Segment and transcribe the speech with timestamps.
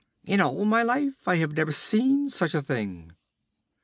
[0.23, 3.11] 'In all my life I have never seen such a thing!'